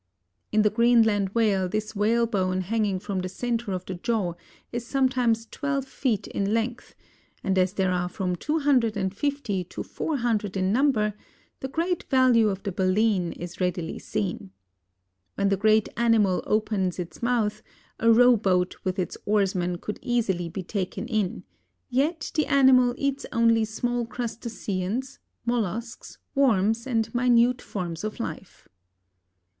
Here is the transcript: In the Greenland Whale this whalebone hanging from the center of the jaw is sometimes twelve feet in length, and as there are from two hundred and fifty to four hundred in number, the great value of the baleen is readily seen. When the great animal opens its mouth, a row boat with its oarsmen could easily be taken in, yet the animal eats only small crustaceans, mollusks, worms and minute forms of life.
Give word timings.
In 0.51 0.63
the 0.63 0.71
Greenland 0.71 1.29
Whale 1.35 1.69
this 1.69 1.95
whalebone 1.95 2.61
hanging 2.61 2.97
from 2.97 3.19
the 3.19 3.29
center 3.29 3.71
of 3.71 3.85
the 3.85 3.93
jaw 3.93 4.33
is 4.71 4.83
sometimes 4.83 5.45
twelve 5.51 5.85
feet 5.85 6.25
in 6.25 6.55
length, 6.55 6.95
and 7.43 7.55
as 7.55 7.73
there 7.73 7.91
are 7.91 8.09
from 8.09 8.35
two 8.35 8.57
hundred 8.57 8.97
and 8.97 9.15
fifty 9.15 9.63
to 9.65 9.83
four 9.83 10.17
hundred 10.17 10.57
in 10.57 10.73
number, 10.73 11.13
the 11.59 11.67
great 11.67 12.01
value 12.09 12.49
of 12.49 12.63
the 12.63 12.71
baleen 12.71 13.31
is 13.33 13.61
readily 13.61 13.99
seen. 13.99 14.49
When 15.35 15.49
the 15.49 15.55
great 15.55 15.87
animal 15.95 16.43
opens 16.47 16.97
its 16.97 17.21
mouth, 17.21 17.61
a 17.99 18.11
row 18.11 18.35
boat 18.37 18.77
with 18.83 18.97
its 18.97 19.19
oarsmen 19.27 19.77
could 19.77 19.99
easily 20.01 20.49
be 20.49 20.63
taken 20.63 21.05
in, 21.07 21.43
yet 21.91 22.31
the 22.33 22.47
animal 22.47 22.95
eats 22.97 23.27
only 23.31 23.65
small 23.65 24.07
crustaceans, 24.07 25.19
mollusks, 25.45 26.17
worms 26.33 26.87
and 26.87 27.13
minute 27.13 27.61
forms 27.61 28.03
of 28.03 28.19
life. 28.19 28.67